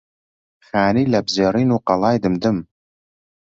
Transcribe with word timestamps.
خانی 0.67 1.05
لەپزێڕین 1.13 1.69
و 1.71 1.83
قەڵای 1.87 2.17
دمدم 2.23 2.57